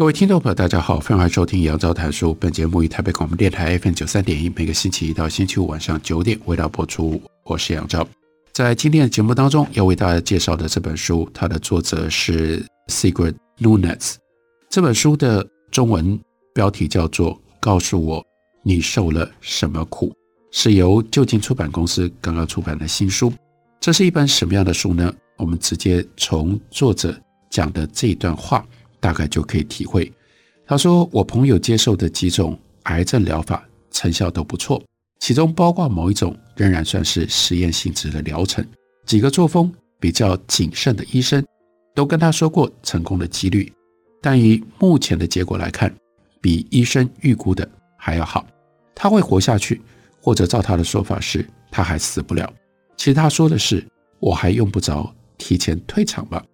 [0.00, 2.32] 各位听众朋友，大家好，欢迎收听杨照谈书。
[2.40, 7.20] 本节目于台北广播电台 FM 九三点一，每个星期一到星期五晚上九点为大家播出。
[7.44, 8.08] 我是杨照，
[8.54, 14.14] 在今天的节目当中要为大家介绍的这本书，它的作者是 Secret Nunez。
[14.70, 16.18] 这本书的中文
[16.54, 18.24] 标题叫做《告诉我
[18.62, 20.08] 你受了什么苦》，
[20.50, 23.30] 是由旧金出版公司刚刚出版的新书。
[23.78, 25.12] 这是一本什么样的书呢？
[25.36, 27.14] 我们直接从作者
[27.50, 28.64] 讲的这一段话。
[29.00, 30.12] 大概就可以体会。
[30.66, 34.80] 他说：“我朋友接受的几种癌症疗法成效都不错，
[35.18, 38.64] 其中包括某一种仍然算是实验性质的疗程。
[39.04, 41.44] 几个作风比较谨慎的医生
[41.92, 43.72] 都跟他说过成功的几率，
[44.22, 45.92] 但以目前的结果来看，
[46.40, 48.46] 比医生预估的还要好。
[48.94, 49.80] 他会活下去，
[50.22, 52.48] 或者照他的说法是，他还死不了。
[52.96, 53.84] 其实他说的是，
[54.20, 56.44] 我还用不着提前退场吧。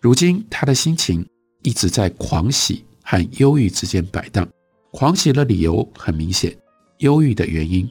[0.00, 1.22] 如今他的心情。”
[1.62, 4.48] 一直在狂喜和忧郁之间摆荡，
[4.92, 6.56] 狂喜的理由很明显，
[6.98, 7.88] 忧郁的原因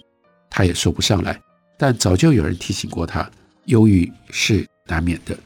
[0.49, 1.39] 他也说不上来。
[1.77, 3.29] 但早就有人提醒过他，
[3.65, 5.38] 忧郁是难免的。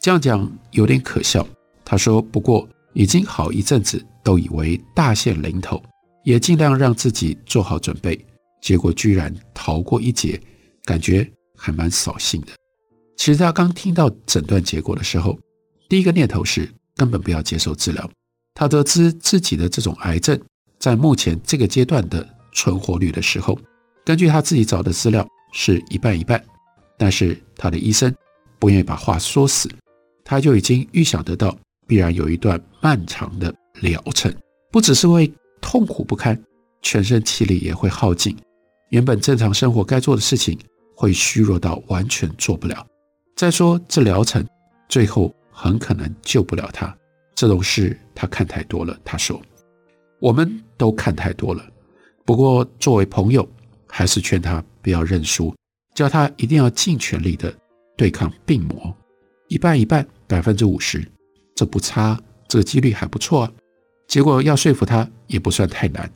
[0.00, 1.46] 这样讲有点可笑。
[1.84, 5.82] 他说：“不过已经好一阵子都以为大限临头，
[6.24, 8.18] 也尽量让自己做好准备，
[8.62, 10.40] 结果居然逃过一劫，
[10.84, 12.48] 感觉还蛮扫兴的。”
[13.18, 15.38] 其实他刚听到诊断结果的时候，
[15.88, 16.66] 第一个念头是。
[16.96, 18.08] 根本不要接受治疗。
[18.54, 20.40] 他得知自己的这种癌症
[20.78, 23.58] 在目前这个阶段的存活率的时候，
[24.04, 26.42] 根据他自己找的资料是一半一半。
[26.96, 28.14] 但是他的医生
[28.60, 29.68] 不愿意把话说死，
[30.24, 31.56] 他就已经预想得到
[31.88, 34.32] 必然有一段漫长的疗程，
[34.70, 36.40] 不只是会痛苦不堪，
[36.82, 38.36] 全身气力也会耗尽，
[38.90, 40.56] 原本正常生活该做的事情
[40.94, 42.86] 会虚弱到完全做不了。
[43.34, 44.46] 再说这疗程
[44.88, 45.34] 最后。
[45.56, 46.94] 很可能救不了他，
[47.36, 48.98] 这种事他看太多了。
[49.04, 49.40] 他说
[50.20, 51.64] ：“我们都看太多了。”
[52.26, 53.48] 不过作为朋友，
[53.86, 55.54] 还是劝他不要认输，
[55.94, 57.54] 叫他一定要尽全力的
[57.96, 58.92] 对抗病魔，
[59.48, 61.06] 一半一半，百分之五十，
[61.54, 63.52] 这不差，这个几率还不错啊。
[64.08, 66.10] 结果要说服他也不算太难，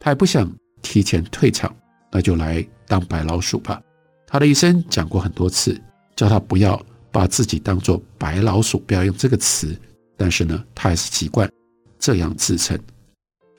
[0.00, 0.52] 他也不想
[0.82, 1.74] 提前退场，
[2.10, 3.80] 那就来当白老鼠吧。
[4.26, 5.80] 他的医生讲过很多次，
[6.16, 6.80] 叫他不要。
[7.10, 9.76] 把自己当做白老鼠，不要用这个词。
[10.16, 11.50] 但是呢，他还是习惯
[11.98, 12.78] 这样自称。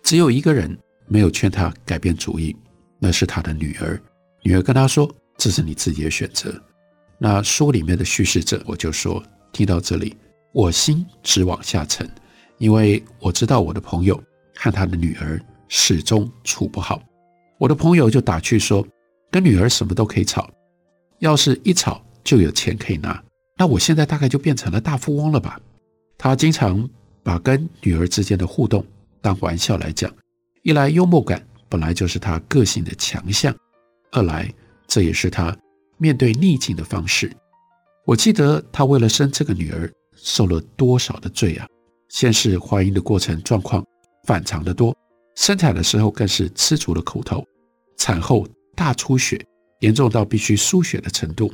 [0.03, 2.55] 只有一个人没有劝他改变主意，
[2.99, 3.99] 那是他的女儿。
[4.43, 6.53] 女儿跟他说：“这是你自己的选择。”
[7.17, 10.15] 那书里面的叙事者，我就说，听到这里，
[10.53, 12.09] 我心直往下沉，
[12.57, 14.21] 因为我知道我的朋友
[14.55, 17.01] 和他的女儿始终处不好。
[17.59, 18.85] 我的朋友就打趣说
[19.29, 20.49] ：“跟女儿什么都可以吵，
[21.19, 23.23] 要是一吵就有钱可以拿。”
[23.61, 25.61] 那我现在大概就变成了大富翁了吧？
[26.17, 26.89] 他经常
[27.21, 28.83] 把跟女儿之间的互动
[29.21, 30.11] 当玩笑来讲，
[30.63, 33.55] 一来幽默感本来就是他个性的强项，
[34.13, 34.51] 二来
[34.87, 35.55] 这也是他
[35.99, 37.31] 面对逆境的方式。
[38.03, 41.67] 我记得他为了生这个女儿受了多少的罪啊！
[42.09, 43.85] 先是怀孕的过程状况
[44.25, 44.91] 反常的多，
[45.35, 47.45] 生产的时候更是吃足了苦头，
[47.99, 49.39] 产后大出血，
[49.81, 51.53] 严重到必须输血的程度。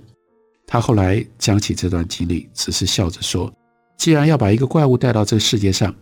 [0.67, 3.51] 他后来讲起这段经历，只是笑着说
[3.97, 5.95] ：“既然要把一个怪物带到这世界上，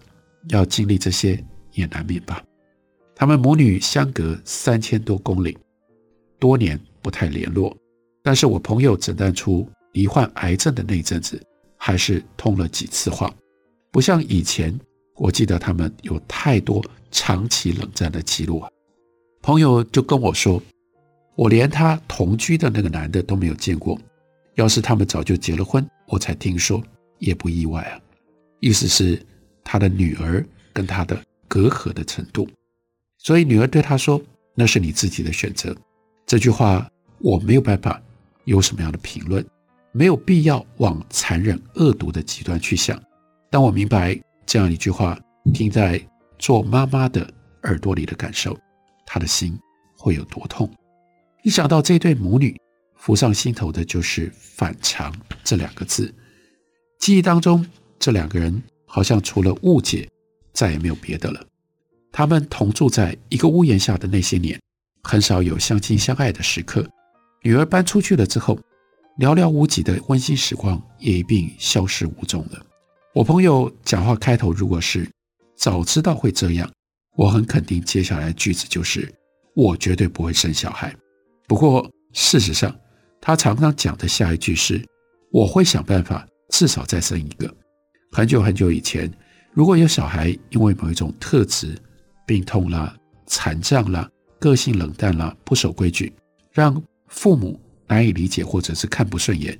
[0.49, 2.43] 要经历这些也难免吧。”
[3.15, 5.55] 他们母女相隔三千多公里，
[6.39, 7.77] 多年不太联络。
[8.23, 11.39] 但是我朋友诊断出罹患癌症的那阵子，
[11.77, 13.31] 还是通了几次话，
[13.91, 14.77] 不像以前。
[15.17, 18.69] 我记得他们有太多长期冷战的记录啊。
[19.41, 20.61] 朋友就跟我说
[21.37, 23.97] ：“我连他同居的那个男的都没有见过。”
[24.55, 26.81] 要是他们早就结了婚，我才听说，
[27.19, 27.99] 也不意外啊。
[28.61, 29.21] 意思是
[29.63, 30.43] 他的女儿
[30.73, 32.47] 跟他的隔阂的程度，
[33.17, 34.21] 所以女儿对他说
[34.55, 35.75] ：“那是你自己的选择。”
[36.25, 38.01] 这句话我没有办法
[38.45, 39.45] 有什么样的评论，
[39.91, 42.99] 没有必要往残忍恶毒的极端去想。
[43.51, 45.19] 但我明白这样一句话
[45.53, 46.01] 听在
[46.39, 47.29] 做妈妈的
[47.63, 48.57] 耳朵里的感受，
[49.05, 49.57] 她的心
[49.97, 50.69] 会有多痛。
[51.43, 52.55] 一想到这对母女。
[52.95, 55.13] 浮上心头的就是“反常”
[55.43, 56.13] 这两个字。
[56.99, 57.65] 记忆当中，
[57.99, 60.09] 这两个人好像除了误解，
[60.53, 61.45] 再也没有别的了。
[62.11, 64.59] 他们同住在一个屋檐下的那些年，
[65.03, 66.87] 很少有相亲相爱的时刻。
[67.43, 68.57] 女儿搬出去了之后，
[69.19, 72.65] 寥寥无几的温馨时光也一并消失无踪了。
[73.13, 75.07] 我朋友讲话开头如果是
[75.55, 76.71] 早知道会这样，
[77.15, 79.13] 我很肯定接下来的句子就是
[79.53, 80.95] 我绝对不会生小孩。
[81.47, 82.73] 不过事实上，
[83.25, 84.79] 他常常讲的下一句是
[85.31, 87.51] 我会想办法至少再生一个。
[88.11, 89.11] 很久很久以前，
[89.51, 91.75] 如果有小孩因为某一种特质，
[92.27, 92.95] 病痛啦、
[93.25, 94.07] 残障啦、
[94.39, 96.13] 个性冷淡啦、不守规矩，
[96.51, 99.59] 让父母难以理解或者是看不顺眼，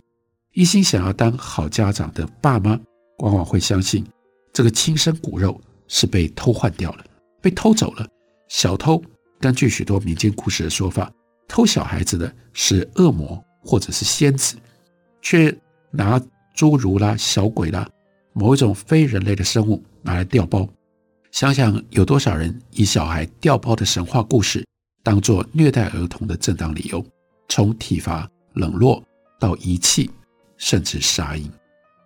[0.53, 2.79] 一心想要当好家长的爸妈，
[3.17, 4.05] 往往会相信
[4.53, 7.05] 这个亲生骨肉是被偷换掉了，
[7.41, 8.05] 被偷走了。
[8.47, 9.03] 小偷
[9.39, 11.11] 根据许多民间故事的说法，
[11.47, 14.55] 偷小孩子的是恶魔或者是仙子，
[15.21, 15.53] 却
[15.89, 16.21] 拿
[16.55, 17.89] 侏儒啦、小鬼啦，
[18.33, 20.69] 某一种非人类的生物拿来调包。
[21.31, 24.65] 想想有多少人以小孩调包的神话故事
[25.03, 27.05] 当做虐待儿童的正当理由，
[27.49, 29.03] 从体罚、冷落
[29.39, 30.09] 到遗弃，
[30.57, 31.51] 甚至杀婴。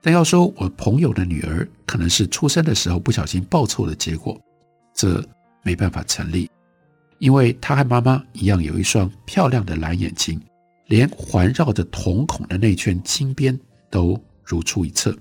[0.01, 4.39] 但要说我朋友的女儿可能是出生的时候不小心抱错的结果，
[4.95, 5.23] 这
[5.61, 6.49] 没办法成立，
[7.19, 10.41] 因为她和妈妈一样有一双漂亮的蓝眼睛，
[10.89, 13.57] 连环绕着瞳孔的那圈金边
[13.89, 15.17] 都如出一辙，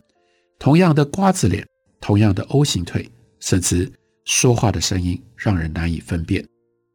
[0.59, 1.65] 同样的瓜子脸，
[2.01, 3.91] 同样的 O 型腿，甚至
[4.25, 6.45] 说话的声音让人难以分辨。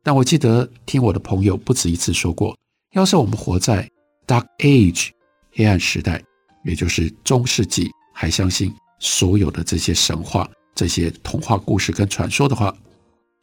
[0.03, 2.57] 但我记得听我的朋友不止一次说过，
[2.91, 3.89] 要是我们活在
[4.27, 5.11] Dark Age
[5.53, 6.21] 黑暗时代。
[6.65, 12.73] 也就是中世纪还相信所有的这些神话、这些童话故事跟传说的话，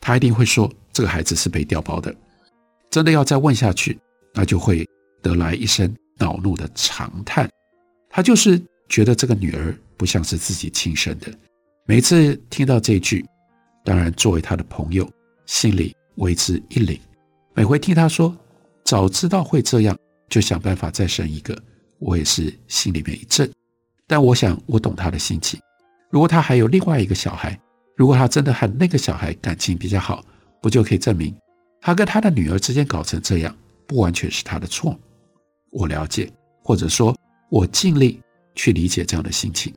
[0.00, 2.14] 他一定会说这个孩子是被调包的。
[2.88, 3.98] 真的要再问下去，
[4.32, 4.88] 那就会
[5.22, 7.48] 得来一声恼怒的长叹。
[8.08, 11.32] 他就是觉得这个女儿不像是自己亲生的。
[11.86, 13.24] 每次听到这句，
[13.84, 15.08] 当然作为他的朋友，
[15.46, 16.98] 心里为之一凛。
[17.54, 18.36] 每回听他说
[18.84, 19.96] 早知道会这样，
[20.28, 21.56] 就想办法再生一个。
[21.98, 23.50] 我也是心里面一震，
[24.06, 25.60] 但我想我懂他的心情。
[26.10, 27.58] 如果他还有另外一个小孩，
[27.94, 30.24] 如果他真的和那个小孩感情比较好，
[30.62, 31.36] 不就可以证明
[31.80, 33.54] 他跟他的女儿之间搞成这样，
[33.86, 34.98] 不完全是他的错？
[35.70, 36.30] 我了解，
[36.62, 37.16] 或者说，
[37.50, 38.20] 我尽力
[38.54, 39.72] 去理解这样的心情。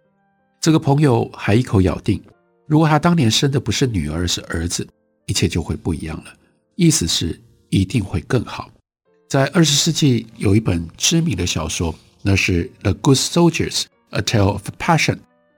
[0.60, 2.22] 这个朋友还一口咬定，
[2.68, 4.88] 如果他当年生的不是女儿，而是儿子，
[5.26, 6.34] 一切就会不一样了。
[6.76, 8.70] 意思是一定会更好。
[9.30, 11.94] 在二十世纪有一本知名的小说。
[12.26, 15.16] 那是《The Good Soldiers: A Tale of Passion》，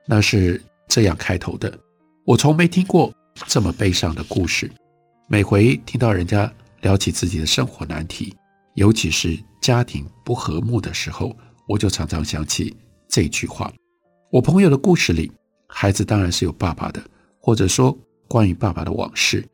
[0.08, 1.78] 那是这样开头的。
[2.26, 3.14] 我从没听过
[3.46, 4.72] 这么悲伤的故事。
[5.28, 6.52] 每回听到人家
[6.82, 8.34] 聊起自己的生活难题，
[8.76, 11.36] 尤其是家庭不和睦的时候，
[11.68, 12.74] 我就常常想起
[13.10, 13.70] 这句话。
[14.32, 15.30] 我朋友的故事里，
[15.68, 17.04] 孩子当然是有爸爸的，
[17.42, 19.46] 或者说关于爸爸的往事。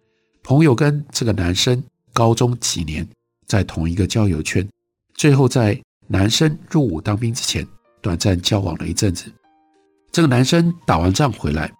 [0.43, 1.81] 朋友跟这个男生
[2.13, 3.07] 高中几年
[3.47, 4.67] 在同一个交友圈，
[5.15, 5.81] 最后在。
[6.07, 7.65] 男生入伍当兵之前，
[8.01, 9.31] 短暂交往了一阵子。
[10.11, 11.71] 这个男生打完仗回来，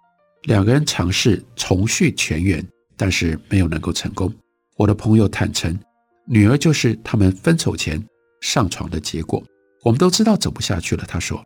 [0.44, 2.66] 两个人尝试重续前缘，
[2.96, 4.32] 但是没有能够成功。
[4.74, 5.78] 我的朋友坦诚，
[6.26, 8.02] 女儿就是他们分手前
[8.40, 9.42] 上床的结果。
[9.82, 11.42] 我们都知道走不下去了，他说，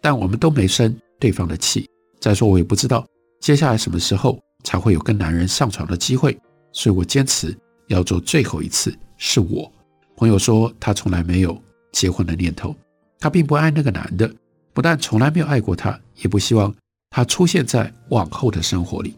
[0.00, 1.88] 但我们都没生对方的气。
[2.20, 3.06] 再说，我也不知道
[3.40, 6.38] 接下来什么时候才会有跟男人上床的机会，
[6.72, 7.56] 所以我坚持
[7.88, 9.70] 要做最后一次，是我。
[10.16, 11.60] 朋友说，他从来没有。
[11.92, 12.74] 结婚的念头，
[13.20, 14.34] 他并不爱那个男的，
[14.72, 16.74] 不但从来没有爱过他，也不希望
[17.10, 19.14] 他出现在往后的生活里。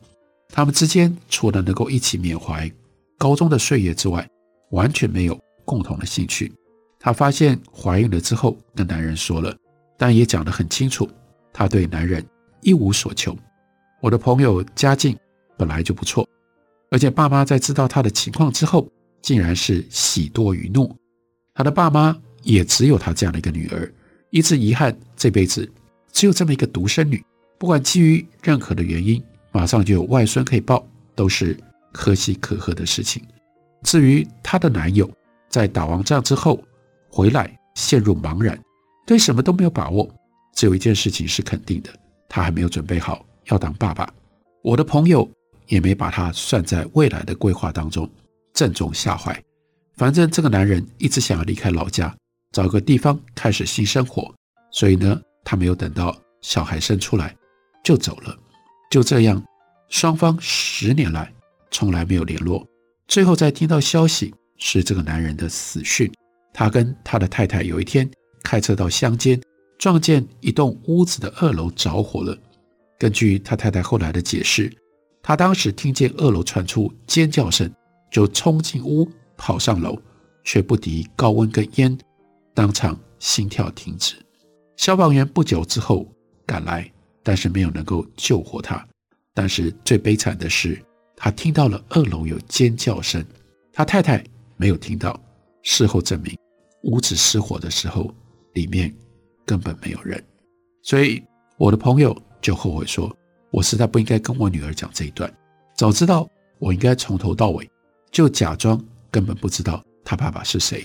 [0.49, 2.69] 他们之间除了能够一起缅怀
[3.17, 4.29] 高中的岁月之外，
[4.71, 6.53] 完全没有共同的兴趣。
[6.99, 9.57] 她发现怀孕了之后，跟男人说了，
[9.99, 11.09] 但也讲得很清楚，
[11.53, 12.25] 她对男人
[12.63, 13.37] 一无所求。
[14.01, 15.17] 我的朋友家境
[15.57, 16.29] 本来就不错，
[16.91, 18.89] 而且爸妈在知道她的情况之后，
[19.23, 20.95] 竟然是喜多于怒。
[21.55, 22.17] 她的爸妈。
[22.47, 23.91] 也只有她这样的一个女儿，
[24.29, 25.67] 一直遗憾这辈子
[26.13, 27.25] 只有这么一个独生女。
[27.59, 31.59] 不管基于任何的原因，马上就有外孙可以抱，都是
[31.91, 33.23] 可喜可贺的事情。
[33.85, 35.09] 至于她的男友，
[35.49, 36.61] 在打完仗之后
[37.09, 38.59] 回来陷入茫然，
[39.07, 40.13] 对什么都没有把握。
[40.55, 41.91] 只有一件事情是肯定的，
[42.29, 44.13] 他还没有准备好要当爸爸。
[44.63, 45.29] 我的朋友
[45.67, 48.11] 也没把他算在未来的规划当中，
[48.53, 49.41] 正中下怀。
[49.97, 52.15] 反正这个男人一直想要离开老家。
[52.53, 54.33] 找个地方开始新生活，
[54.71, 57.35] 所以呢，他没有等到小孩生出来
[57.83, 58.37] 就走了。
[58.93, 59.45] 就这样，
[59.89, 61.33] 双方十年来
[61.73, 62.65] 从来没有联络。
[63.07, 66.11] 最后再听到消息是这个男人的死讯。
[66.53, 68.09] 他跟他的太太有一天
[68.43, 69.41] 开车到乡间，
[69.79, 72.37] 撞见一栋屋子的二楼着火了。
[72.99, 74.73] 根据他太太后来的解释，
[75.21, 77.69] 他当时听见二楼传出尖叫声，
[78.11, 79.99] 就冲进屋跑上楼，
[80.45, 81.99] 却不敌高温跟烟，
[82.55, 84.15] 当场心跳停止。
[84.77, 86.07] 消防员不久之后
[86.47, 86.89] 赶来，
[87.23, 88.87] 但是没有能够救活他。
[89.35, 90.81] 但是最悲惨的是，
[91.17, 93.25] 他听到了二楼有尖叫声，
[93.73, 94.25] 他太太
[94.57, 95.19] 没有听到。
[95.63, 96.37] 事后证明，
[96.83, 98.15] 屋子失火的时候，
[98.53, 98.95] 里面
[99.47, 100.23] 根本没有人。
[100.83, 101.25] 所以
[101.57, 103.11] 我的朋友就后悔说
[103.51, 105.33] ：“我实在不应该跟我女儿讲这一段，
[105.75, 106.29] 早知道
[106.59, 107.67] 我应该从头到尾
[108.11, 108.79] 就假装
[109.11, 110.85] 根本不知道他爸爸是谁。”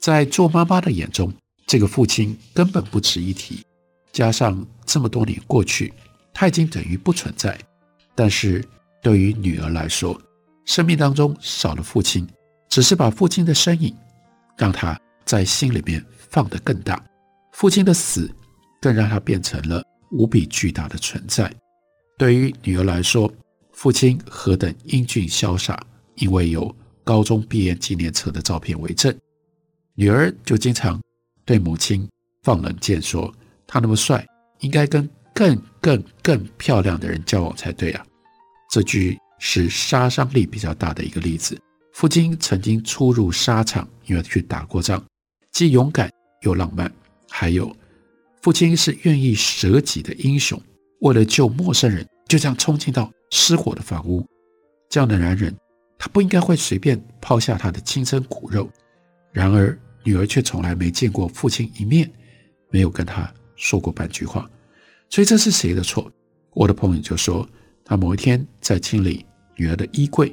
[0.00, 1.30] 在做妈妈的眼中，
[1.66, 3.62] 这个父亲根本不值一提。
[4.10, 5.92] 加上这么多年过去，
[6.32, 7.58] 他已经等于不存在。
[8.14, 8.64] 但是
[9.08, 10.20] 对于女儿来说，
[10.66, 12.28] 生命当中少了父亲。
[12.68, 13.96] 只是把父亲的身影，
[14.54, 17.02] 让他在心里面放得更大。
[17.52, 18.30] 父亲的死，
[18.78, 21.50] 更让他变成了无比巨大的存在。
[22.18, 23.32] 对于女儿来说，
[23.72, 25.82] 父亲何等英俊潇洒，
[26.16, 29.16] 因为有高中毕业纪念册的照片为证。
[29.94, 31.00] 女儿就经常
[31.46, 32.06] 对母亲
[32.42, 33.34] 放冷箭，说
[33.66, 34.22] ：“他那么帅，
[34.60, 38.04] 应该跟更更更漂亮的人交往才对啊。”
[38.70, 41.58] 这句是杀伤力比较大的一个例子。
[41.92, 45.02] 父亲曾经出入沙场，因为去打过仗，
[45.50, 46.10] 既勇敢
[46.42, 46.92] 又浪漫。
[47.30, 47.74] 还有，
[48.42, 50.60] 父亲是愿意舍己的英雄，
[51.00, 54.26] 为了救陌生人，就这样冲进到失火的房屋。
[54.88, 55.54] 这样的男人，
[55.98, 58.70] 他不应该会随便抛下他的亲生骨肉。
[59.32, 62.10] 然而，女儿却从来没见过父亲一面，
[62.70, 64.48] 没有跟他说过半句话。
[65.10, 66.10] 所以，这是谁的错？
[66.54, 67.46] 我的朋友就说，
[67.88, 69.24] 他某一天在清理
[69.56, 70.32] 女儿的衣柜，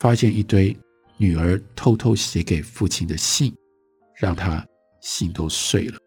[0.00, 0.76] 发现一堆。
[1.16, 3.54] 女儿偷偷写给父亲的信，
[4.16, 4.66] 让他
[5.00, 5.98] 心都碎了。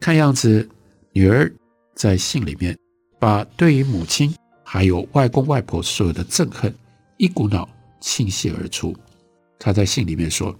[0.00, 0.66] 看样子，
[1.12, 1.52] 女儿
[1.94, 2.74] 在信里面
[3.18, 6.74] 把对于母亲还有外公外婆所有的憎恨
[7.18, 7.68] 一股脑
[8.00, 8.96] 倾泻而出。
[9.58, 10.58] 她在信里面说：“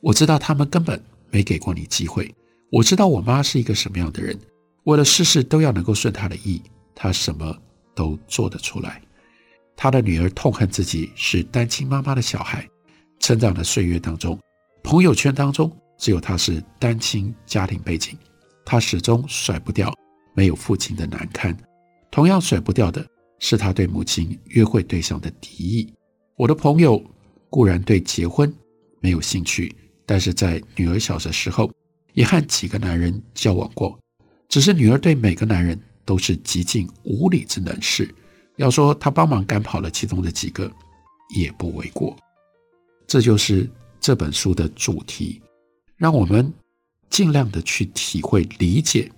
[0.00, 2.30] 我知道他们根本没给过你机会。
[2.70, 4.38] 我知道我妈是一个什么样的人，
[4.84, 6.62] 为了事事都要能够顺她的意，
[6.94, 7.56] 她什么
[7.98, 9.02] 都做得出来。”
[9.74, 12.64] 他的女儿痛恨自己是单亲妈妈的小孩。
[13.18, 14.38] 成长的岁月当中，
[14.82, 18.16] 朋友圈当中只有他是单亲家庭背景，
[18.64, 19.92] 他始终甩不掉
[20.34, 21.56] 没有父亲的难堪。
[22.10, 23.04] 同样甩不掉的
[23.40, 25.92] 是他对母亲约会对象的敌意。
[26.36, 27.02] 我的朋友
[27.50, 28.52] 固然对结婚
[29.00, 29.74] 没有兴趣，
[30.06, 31.70] 但是在女儿小的时候
[32.14, 33.98] 也和几个男人交往过。
[34.48, 38.08] 只是女儿对每个男人都是极尽无理之能事。
[38.56, 40.72] 要说他帮忙赶跑了其中的几个，
[41.36, 42.16] 也不为过。
[43.06, 45.38] 这就是这本书的主题，
[45.98, 46.50] 让我们
[47.10, 49.12] 尽量的去体会、理解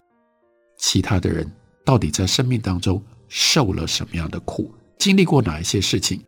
[0.79, 1.49] 其他的人
[1.85, 6.21] 到底在生命当中受了什么样的苦，经历过哪一些事情。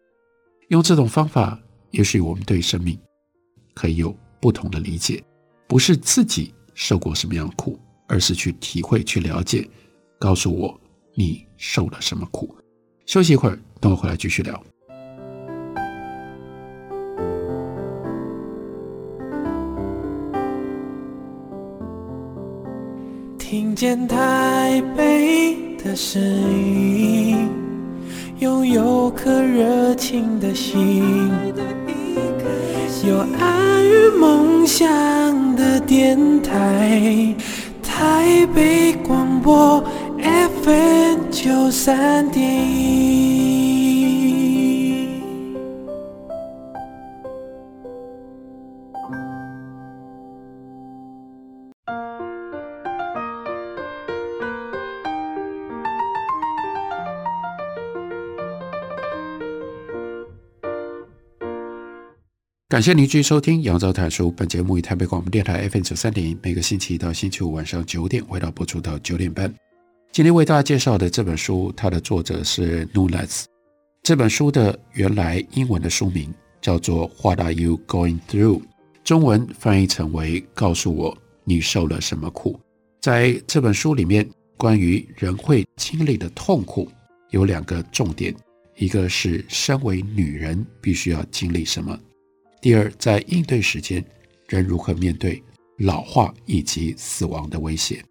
[0.69, 2.97] 用这种方法，也许我们对生命
[3.75, 5.21] 可以有不同的理解，
[5.67, 7.77] 不是自己受过什么样的苦，
[8.07, 9.69] 而是去体会、去了解。
[10.23, 10.81] 告诉我
[11.15, 12.55] 你受了什么苦。
[13.07, 14.63] 休息一会儿，等我回来继续聊。
[23.37, 27.49] 听见台北的声音，
[28.39, 31.03] 拥有颗热情的心，
[33.05, 37.35] 有爱与梦想的电台，
[37.83, 39.83] 台北广播
[41.33, 43.73] 九三点一。
[62.69, 64.31] 感谢您继续收听杨照谈书。
[64.31, 69.55] 本节目以台北广播电台 FM 九三点一，每个星期一到星期五晚上九点，回到播出到九点半。
[70.13, 73.45] 今天为大家介绍的这本书，它的作者是 Nunes。
[74.03, 78.61] 这本书的原来英文的书名叫做 What Are You Going Through？
[79.03, 82.61] 中文翻译成为告诉我你受了什么苦。
[83.01, 84.29] 在这本书里面，
[84.59, 86.93] 关于人会经历的痛苦
[87.31, 88.35] 有两个重点，
[88.77, 91.99] 一个是身为女人必须要经历什么。
[92.61, 94.05] 第二，在应对时间，
[94.47, 95.43] 人如何面对
[95.79, 98.05] 老化以及死亡的威胁？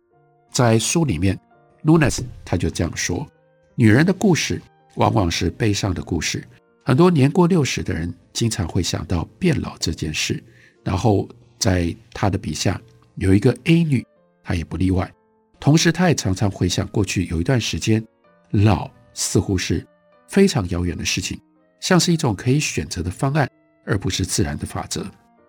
[0.51, 1.39] 在书里面
[1.83, 3.27] ，Nunes 他就这样说：
[3.75, 4.61] 女人的故事
[4.95, 6.43] 往往是悲伤的故事。
[6.83, 10.43] 很多年过六十的人经常会想到变老这件事。
[10.83, 12.81] 然后在他的笔下
[13.15, 14.03] 有一个 A 女，
[14.43, 15.11] 她也不例外。
[15.59, 18.03] 同时，她也常常回想过去有一段时间，
[18.49, 19.85] 老似乎是
[20.27, 21.39] 非常遥远的事情，
[21.79, 23.47] 像是一种可以选择的方案，
[23.85, 25.05] 而不是自然的法则。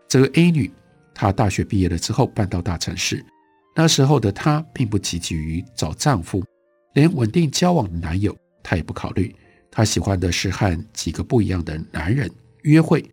[0.06, 0.70] 这个 A 女，
[1.14, 3.24] 她大学毕业了之后搬到大城市，
[3.74, 6.44] 那时候的她并不积极于找丈夫，
[6.94, 9.34] 连稳定交往的男友她也不考虑。
[9.70, 12.30] 她喜欢的是和几个不一样的男人
[12.62, 13.04] 约会。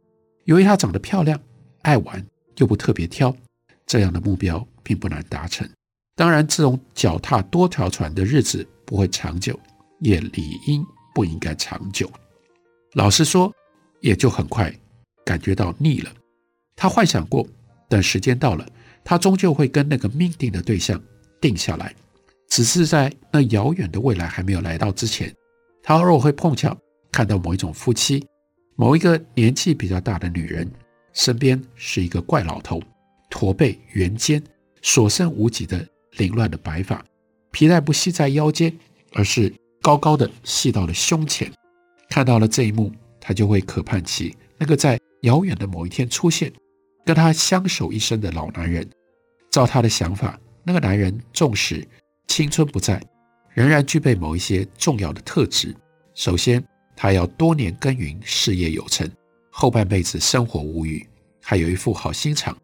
[0.45, 1.39] 由于她长得漂亮、
[1.83, 2.25] 爱玩
[2.57, 3.33] 又不特别挑，
[3.85, 5.67] 这样的目标并不难达成。
[6.15, 9.57] 当然，这种脚踏多条船的日子不会长久，
[9.99, 10.85] 也理应
[11.15, 12.11] 不应该长久。
[12.93, 13.49] 老实说，
[14.01, 14.73] 也就很快
[15.23, 16.11] 感觉到腻了。
[16.75, 17.47] 他幻想过，
[17.87, 18.67] 等时间到了，
[19.09, 21.01] 他终究会跟那个命定的对象
[21.41, 21.95] 定下来。
[22.47, 25.33] 只是在那遥远的未来还没有来到之前，
[25.81, 26.77] 他偶尔会碰巧
[27.11, 28.23] 看到某一种夫妻，
[28.75, 30.71] 某一个年纪比较大的女人，
[31.11, 32.79] 身边是一个怪老头，
[33.31, 34.43] 驼背圆肩，
[34.83, 35.83] 所剩无几的
[36.17, 37.03] 凌乱的白发，
[37.49, 38.71] 皮带不系在腰间，
[39.13, 39.51] 而是
[39.81, 41.51] 高高的系到了胸前。
[42.11, 46.53] 看到了这一幕，他就会渴盼起那个在遥远的某一天出现。
[47.05, 48.87] 跟他相守一生的老男人，
[49.49, 51.87] 照他的想法，那个男人纵使
[52.27, 53.01] 青春不在，
[53.53, 55.75] 仍然具备某一些重要的特质。
[56.13, 56.63] 首先，
[56.95, 59.09] 他要多年耕耘，事业有成，
[59.49, 61.07] 后半辈子生活无虞，
[61.41, 62.55] 还有一副好心肠。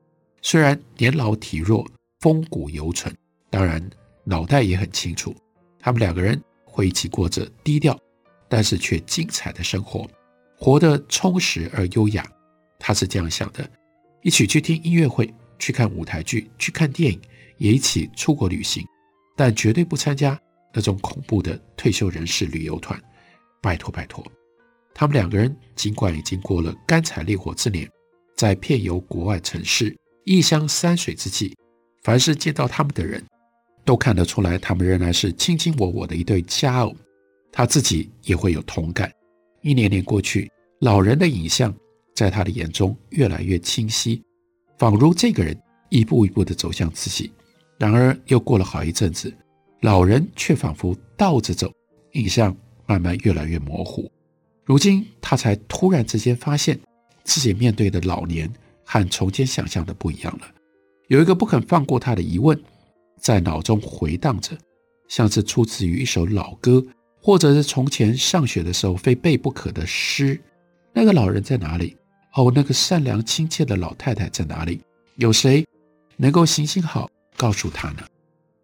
[0.42, 1.88] 虽然年老体弱，
[2.20, 3.16] 风骨犹存，
[3.50, 3.82] 当然
[4.24, 5.36] 脑袋也很清楚。
[5.80, 7.98] 他们两个人会一起过着低调，
[8.48, 10.08] 但是却精彩的生活，
[10.58, 12.26] 活得充实而优雅。
[12.78, 13.68] 他是这样想的。
[14.22, 15.32] 一起去听音乐会，
[15.66, 17.20] 去看舞台剧，去看电影，
[17.58, 18.86] 也一起出国旅行，
[19.36, 20.40] 但绝对不参加
[20.72, 23.02] 那种恐怖的退休人士旅游团。
[23.64, 24.24] 拜托拜托，
[24.94, 27.90] 他们两个人尽管已经过了干柴烈火之年，
[28.38, 31.56] 在遍游国外城市、异乡山水之际，
[32.04, 33.26] 凡是见到他们的人，
[33.84, 36.96] 都看得出来，他们仍然是卿卿我我的一对佳偶。
[37.52, 39.12] 他自己也会有同感。
[39.64, 40.48] 一年年过去，
[40.82, 41.76] 老人的影像。
[42.14, 44.24] 在他的眼中越来越清晰，
[44.78, 45.58] 仿如这个人
[45.90, 47.32] 一步一步地走向自己。
[47.78, 49.34] 然而又过了好一阵子，
[49.82, 51.72] 老人却仿佛倒着走，
[52.14, 54.10] 影像慢慢越来越模糊。
[54.64, 56.80] 如今他才突然之间发现，
[57.24, 58.52] 自己面对的老年
[58.84, 60.48] 和从前想象的不一样了。
[61.08, 62.60] 有一个不肯放过他的疑问，
[63.20, 64.58] 在脑中回荡着，
[65.08, 66.84] 像是出自于一首老歌，
[67.22, 70.42] 或者是从前上学的时候非背不可的诗。
[70.94, 71.96] 那个老人在哪里？
[72.36, 74.82] 哦，那个善良亲切的老太太在哪里？
[75.16, 75.66] 有谁
[76.18, 78.02] 能够行行好告诉她呢？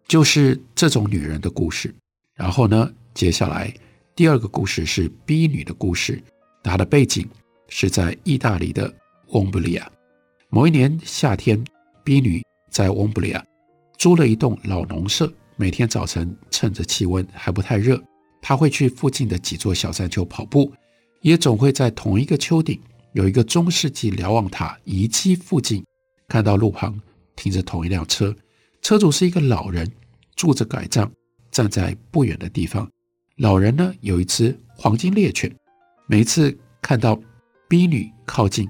[0.06, 1.94] 就是这种女人的故事。
[2.34, 3.72] 然后呢，接下来
[4.14, 6.22] 第二个故事是 B 女的故事。
[6.62, 7.26] 她的背景
[7.68, 8.94] 是在意大利的
[9.28, 9.90] 翁布利亚。
[10.50, 11.62] 某一年夏天
[12.04, 13.42] ，B 女在翁布利亚
[13.96, 15.32] 租了一栋老农舍。
[15.56, 17.98] 每天早晨趁着气温还不太热，
[18.42, 20.70] 她会去附近的几座小山丘跑步，
[21.22, 22.78] 也总会在同一个丘顶。
[23.12, 25.84] 有一个中世纪瞭望塔遗迹附近，
[26.28, 26.98] 看到路旁
[27.36, 28.34] 停着同一辆车，
[28.80, 29.90] 车主是一个老人，
[30.34, 31.10] 拄着拐杖，
[31.50, 32.88] 站在不远的地方。
[33.36, 35.54] 老人呢，有一只黄金猎犬，
[36.06, 37.20] 每次看到
[37.68, 38.68] B 女靠近，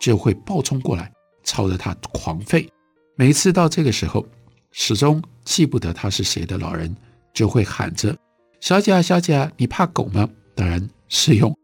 [0.00, 1.12] 就会暴冲过来，
[1.44, 2.68] 朝着她狂吠。
[3.16, 4.26] 每次到这个时候，
[4.72, 6.94] 始终记不得他是谁的老人，
[7.32, 8.16] 就会喊着
[8.60, 11.56] ：“小姐啊，小姐啊，你怕狗吗？”当然是用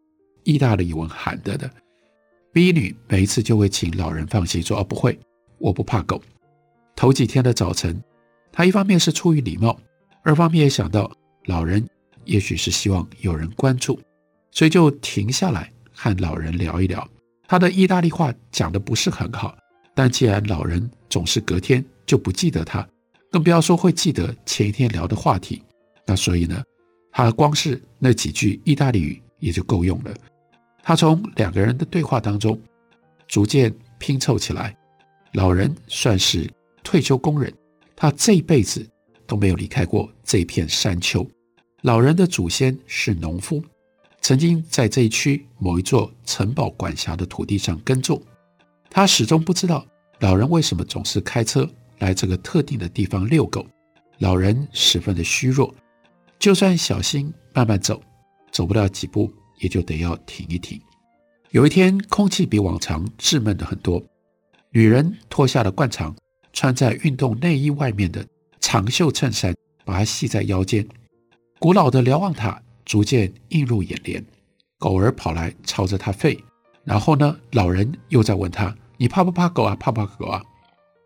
[0.45, 1.71] 意大利文喊的的。
[2.53, 5.19] B 女每一次就会请老人放心说：“哦，不会，
[5.57, 6.23] 我不怕狗。”
[6.95, 7.99] 头几天的早晨，
[8.53, 9.81] 她一方面是出于礼貌，
[10.23, 11.11] 二方面也想到
[11.47, 11.83] 老人
[12.27, 13.99] 也许是希望有人关注，
[14.51, 17.09] 所以就停下来和老人聊一聊。
[17.49, 19.57] 她的意大利话讲得不是很好，
[19.95, 22.87] 但既然老人总是隔天就不记得她，
[23.31, 25.63] 更不要说会记得前一天聊的话题，
[26.07, 26.63] 那所以呢，
[27.13, 30.15] 她光是那几句意大利语也就够用了。
[30.83, 32.61] 他从两个人的对话当中
[33.29, 34.77] 逐渐拼凑起来，
[35.35, 36.51] 老人算是
[36.83, 37.53] 退休工人，
[37.95, 38.87] 他这辈子
[39.27, 41.27] 都没有离开过这片山丘。
[41.83, 43.63] 老人的祖先是农夫，
[44.21, 48.21] 曾经在这一区某一座城堡管辖的土地上耕种。
[48.91, 49.87] 他始终不知道
[50.21, 51.69] 老人为什么总是开车
[52.01, 53.67] 来这个特定的地方遛狗。
[54.19, 55.75] 老人十分的虚弱，
[56.39, 58.01] 就算小心慢慢走，
[58.53, 59.33] 走不了几步。
[59.63, 60.79] 也就得要停一停。
[61.53, 64.03] 有一天，空气比往常滞闷的很多。
[64.71, 66.15] 女人脱下了惯常
[66.53, 68.27] 穿在运动内衣外面的
[68.61, 70.87] 长袖衬衫，把它系在腰间。
[71.59, 74.25] 古老的瞭望塔逐渐映入眼帘，
[74.79, 76.39] 狗儿跑来朝着她吠。
[76.85, 79.77] 然后呢，老人又在问她：“你怕不怕狗啊？
[79.77, 80.43] 怕不怕狗啊？”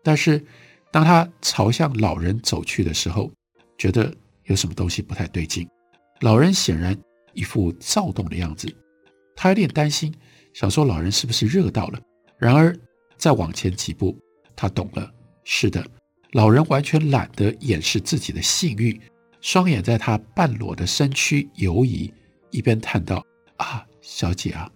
[0.01, 0.43] 但是
[0.91, 3.29] 当他朝向老人走去的时候，
[3.77, 4.11] 觉得
[4.45, 5.67] 有什么东西不太对劲。
[6.21, 6.97] 老人显然
[7.37, 8.67] 一副躁动的样子，
[9.35, 10.11] 他有点担心，
[10.53, 12.01] 想说老人是不是热到了。
[12.39, 12.75] 然而
[13.15, 14.17] 再往前几步，
[14.55, 15.09] 他懂了，
[15.43, 15.85] 是的，
[16.31, 18.99] 老人完全懒得掩饰自己的性欲，
[19.39, 22.11] 双眼在他半裸的身躯游移，
[22.49, 23.23] 一边叹道
[23.57, 24.69] ：“啊，小姐啊。”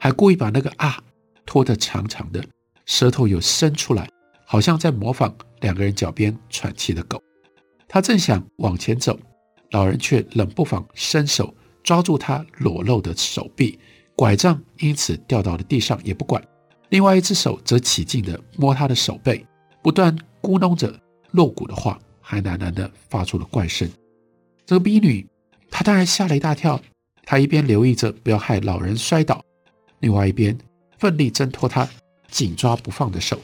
[0.00, 1.00] 还故意把那个啊
[1.46, 2.44] 拖得长长的，
[2.84, 4.08] 舌头又伸出来，
[4.44, 7.22] 好像在模仿两个人脚边喘气的狗。
[7.88, 9.16] 他正想往前走，
[9.70, 13.78] 老人却冷不防伸手抓住他裸露的手臂，
[14.14, 16.42] 拐杖因此掉到了地上也不管。
[16.90, 19.46] 另外一只手则起劲地摸他的手背，
[19.82, 20.94] 不断咕哝着
[21.30, 23.90] 露骨的话，还喃喃地发出了怪声。
[24.66, 25.26] 这个逼女，
[25.70, 26.80] 她当然吓了一大跳。
[27.24, 29.42] 她一边留意着不要害老人摔倒。
[30.00, 30.58] 另外一边，
[30.98, 31.88] 奋力挣脱他
[32.28, 33.40] 紧抓不放的手，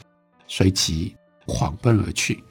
[0.47, 2.43] 随即狂奔而去。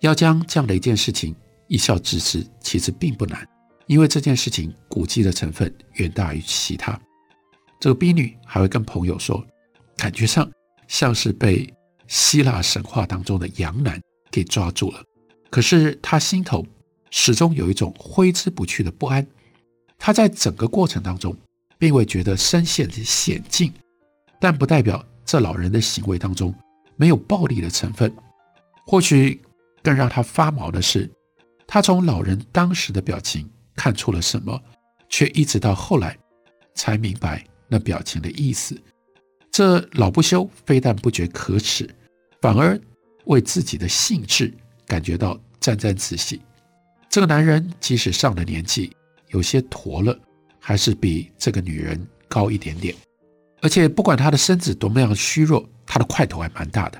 [0.00, 1.34] 要将这样的一件事情
[1.68, 3.46] 一笑置之，其实并不难，
[3.86, 6.98] 因为这件事情古迹的成分远大于其他。
[7.80, 9.44] 这个逼女还会跟朋友说，
[9.96, 10.50] 感觉上
[10.88, 11.72] 像是被
[12.06, 15.02] 希腊神话当中的羊男给抓住了，
[15.50, 16.66] 可是她心头
[17.10, 19.26] 始终有一种挥之不去的不安。
[19.98, 21.36] 她在整个过程当中。
[21.76, 23.70] 并未觉得身陷险境，
[24.40, 26.54] 但不代表这老人的行为当中
[26.96, 28.10] 没有暴力的成分。
[28.86, 29.42] 或许
[29.82, 31.10] 更让他发毛的是，
[31.66, 34.60] 他从老人当时的表情看出了什么，
[35.08, 36.16] 却一直到后来
[36.74, 38.80] 才明白那表情的意思。
[39.50, 41.88] 这老不休非但不觉可耻，
[42.40, 42.80] 反而
[43.24, 44.52] 为自己的兴致
[44.86, 46.40] 感觉到沾沾自喜。
[47.08, 48.94] 这个男人即使上了年纪，
[49.28, 50.18] 有些驼了。
[50.66, 52.94] 还是比这个女人高一点点，
[53.60, 56.98] 而且不管他的身子多么样虚弱，他的块头还蛮大的。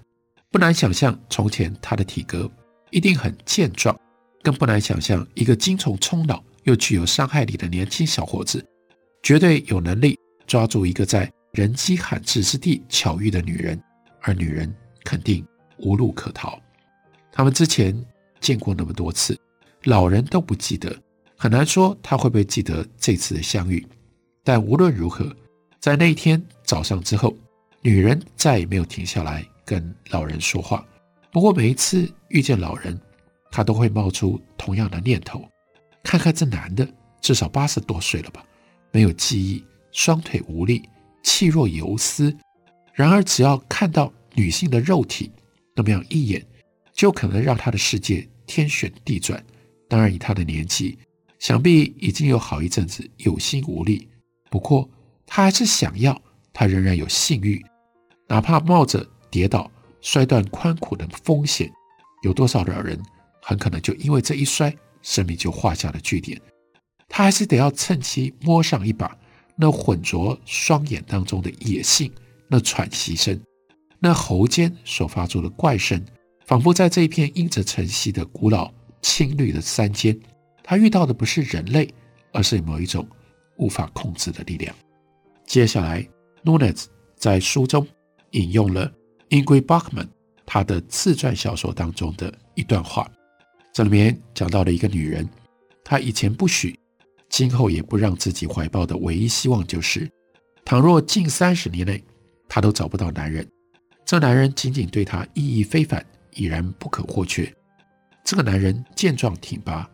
[0.50, 2.46] 不难想象，从前他的体格
[2.90, 3.98] 一定很健壮，
[4.42, 8.64] 更不难想象一个精虫冲脑又具有伤害力的年轻小伙子，
[9.22, 13.80] 绝对有能力抓住一个在人迹罕至之地巧遇的女人，
[14.20, 14.72] 而女人
[15.04, 15.46] 肯定
[15.78, 16.60] 无路可逃。
[17.32, 17.98] 他们之前
[18.40, 19.38] 见过那么多次，
[19.84, 20.94] 老人都不记得。
[21.36, 23.86] 很难说他会不会记得这次的相遇，
[24.42, 25.30] 但无论如何，
[25.80, 27.36] 在那一天早上之后，
[27.82, 30.86] 女人再也没有停下来跟老人说话。
[31.30, 32.98] 不过每一次遇见老人，
[33.50, 35.46] 她都会冒出同样的念头：
[36.04, 36.88] 看看这男的，
[37.20, 38.44] 至少八十多岁了吧，
[38.92, 40.88] 没有记忆，双腿无力，
[41.24, 42.36] 气若游丝。
[42.92, 45.32] 然而，只要看到女性的肉体，
[45.74, 46.46] 那么样一眼，
[46.92, 49.44] 就可能让他的世界天旋地转。
[49.88, 50.96] 当然，以他的年纪。
[51.40, 54.08] 想必已经有好一阵子有心无力，
[54.50, 54.88] 不过
[55.26, 56.18] 他还是想要，
[56.54, 57.62] 他仍然有性欲，
[58.28, 61.70] 哪怕冒着跌倒、摔断髋骨的风险，
[62.22, 62.98] 有多少老人
[63.42, 66.40] 很可能就因为这一摔，生命就画下了句点。
[67.08, 69.16] 他还是得要趁机摸上一把
[69.54, 72.10] 那浑浊双眼当中的野性，
[72.48, 73.38] 那喘息声，
[74.00, 76.02] 那喉间所发出的怪声，
[76.46, 80.18] 仿佛在这一片阴着晨曦的古老青绿的山间。
[80.64, 81.88] 他遇到的不是人类，
[82.32, 83.06] 而是某一种
[83.58, 84.74] 无法控制的力量。
[85.46, 86.04] 接下来
[86.42, 86.86] ，Nunes
[87.16, 87.86] 在书中
[88.30, 88.90] 引用了
[89.28, 90.08] Ingrid Bachman
[90.46, 93.08] 他的自传小说当中的一段话，
[93.74, 95.28] 这里面讲到了一个女人，
[95.82, 96.78] 她以前不许，
[97.28, 100.08] 今后也不让自己怀抱的唯一希望就是，
[100.64, 102.00] 倘若近三十年内
[102.48, 103.44] 她都找不到男人，
[104.06, 107.52] 这男人仅仅对她意义非凡，已然不可或缺。
[108.24, 109.90] 这个男人健壮挺拔。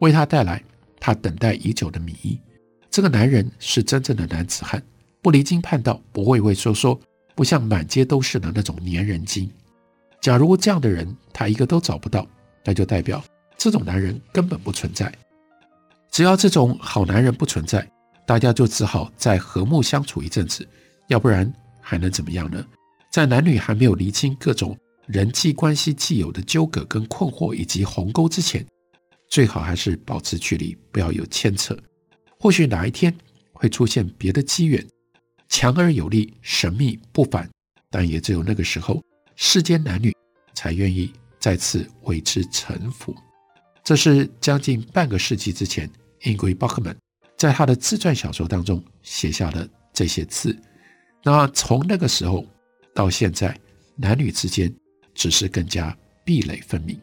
[0.00, 0.64] 为他带来
[0.98, 2.40] 他等待已久的米衣。
[2.90, 4.82] 这个男人是真正的男子汉，
[5.20, 6.98] 不离经叛道，不畏畏缩缩，
[7.34, 9.50] 不像满街都是的那种粘人精。
[10.22, 12.26] 假如这样的人他一个都找不到，
[12.64, 13.24] 那就代表
[13.56, 15.12] 这种男人根本不存在。
[16.10, 17.88] 只要这种好男人不存在，
[18.26, 20.66] 大家就只好再和睦相处一阵子，
[21.08, 22.64] 要不然还能怎么样呢？
[23.10, 28.64] 在男女还没有厘清各种人际关系既有的纠葛跟困惑以及鸿沟之前。
[29.28, 31.76] 最好还是保持距离，不要有牵扯。
[32.38, 33.14] 或许哪一天
[33.52, 34.84] 会出现别的机缘，
[35.48, 37.48] 强而有力，神秘不凡。
[37.90, 39.00] 但也只有那个时候，
[39.36, 40.12] 世间男女
[40.54, 43.12] 才愿意再次为之臣服。
[43.82, 46.96] 这是将近半个世纪之前，Ingrid Bachmann
[47.36, 50.56] 在他的自传小说当中写下的这些字。
[51.24, 52.46] 那从那个时候
[52.94, 53.58] 到现在，
[53.96, 54.72] 男女之间
[55.14, 56.96] 只是更加壁垒分明，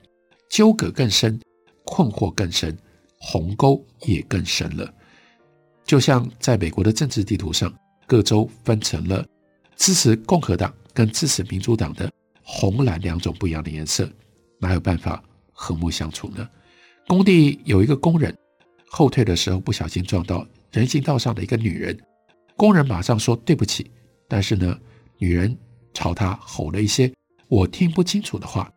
[0.49, 1.37] 纠葛更深。
[1.89, 2.77] 困惑更深，
[3.17, 4.93] 鸿沟也更深了。
[5.85, 7.73] 就像在美国的政治地图上，
[8.05, 9.25] 各州分成了
[9.77, 12.11] 支持共和党跟支持民主党的
[12.43, 14.11] 红蓝两种不一样的颜色，
[14.59, 16.47] 哪有办法和睦相处呢？
[17.07, 18.35] 工地有一个工人
[18.89, 21.97] 后退的时候不小心撞到人行道上的一个女人，
[22.55, 23.89] 工人马上说对不起，
[24.27, 24.77] 但是呢，
[25.17, 25.57] 女人
[25.93, 27.11] 朝他吼了一些
[27.47, 28.71] 我听不清楚的话，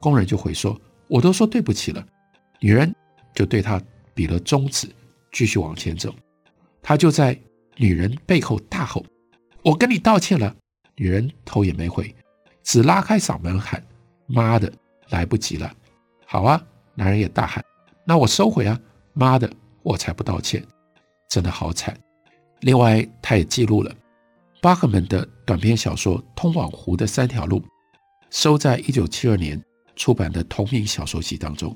[0.00, 2.04] 工人就回说我都说对不起了，
[2.60, 2.92] 女人
[3.34, 3.80] 就对他
[4.14, 4.88] 比了中指，
[5.32, 6.14] 继续往前走，
[6.82, 7.38] 他就在
[7.76, 9.04] 女人背后大吼
[9.62, 10.54] 我跟你道歉了，
[10.96, 12.14] 女人头也没回，
[12.62, 13.82] 只拉开嗓门喊
[14.26, 14.72] 妈的，
[15.10, 15.72] 来不及了，
[16.26, 16.60] 好啊。
[16.96, 17.64] 男人也大喊
[18.04, 18.78] ：“那我收回啊！
[19.14, 19.50] 妈的，
[19.82, 20.62] 我才不道歉！
[21.30, 21.98] 真的好惨。”
[22.60, 23.94] 另外，他也记录了
[24.60, 27.58] 巴克曼的短篇小说《通往湖的三条路》，
[28.28, 29.62] 收在一九七二年
[29.96, 31.74] 出版的同名小说集当中。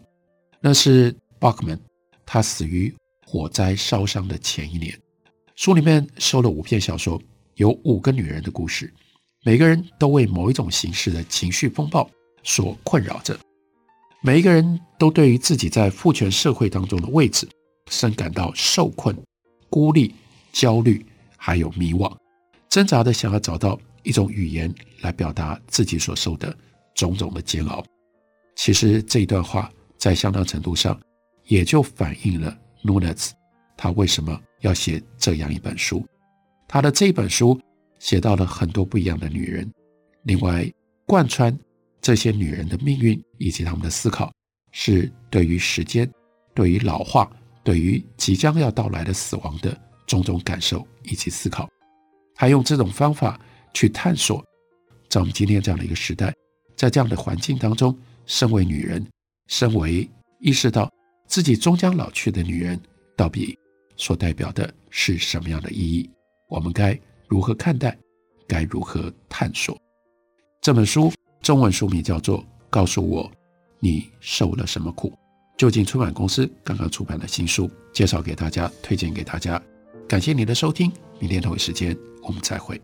[0.60, 1.78] 那是巴赫曼
[2.26, 2.94] 他死于
[3.26, 4.94] 火灾烧伤的前一年。
[5.54, 7.18] 书里面收了五篇小说，
[7.54, 8.92] 有五个女人的故事，
[9.42, 12.10] 每个人都为某一种形式的情绪风暴
[12.44, 13.36] 所困扰着。
[14.22, 17.48] 每一个人都对于自己在父权社会当中的位置
[17.90, 19.14] 深感到受困、
[19.68, 20.14] 孤立、
[20.52, 21.04] 焦虑，
[21.36, 22.10] 还有迷惘，
[22.68, 26.56] 挣扎的想要找到一种语言来表达自己所受的
[26.94, 27.84] 种种的煎熬。
[28.56, 30.98] 其实这一段话在相当程度上
[31.46, 33.32] 也就反映了 Nunez
[33.76, 36.02] 他为什么要写这样一本书。
[36.66, 37.60] 他的这一本书
[37.98, 39.70] 写到了很多不一样的女人，
[40.22, 40.66] 另外
[41.04, 41.54] 贯穿。
[42.04, 44.30] 这些女人的命运以及她们的思考，
[44.72, 46.06] 是对于时间、
[46.52, 49.74] 对于老化、对于即将要到来的死亡的
[50.06, 51.66] 种种感受以及思考，
[52.36, 53.40] 还用这种方法
[53.72, 54.44] 去探索，
[55.08, 56.30] 在我们今天这样的一个时代，
[56.76, 59.02] 在这样的环境当中，身为女人，
[59.46, 60.06] 身为
[60.40, 60.92] 意识到
[61.26, 62.78] 自己终将老去的女人，
[63.16, 63.58] 到底
[63.96, 66.10] 所代表的是什么样的意义？
[66.50, 67.96] 我们该如何看待？
[68.46, 69.74] 该如何探索？
[70.60, 71.10] 这本书。
[71.44, 72.38] 中文书名叫做
[72.70, 73.30] 《告诉我
[73.78, 75.10] 你受了什么苦》，
[75.58, 79.60] 就近出版公司刚刚出版的新书，介绍给大家，推荐给大家。
[80.08, 82.80] 感谢你的收听，明天同一时间我们再会。